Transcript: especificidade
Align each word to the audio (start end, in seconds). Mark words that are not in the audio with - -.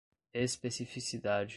especificidade 0.33 1.49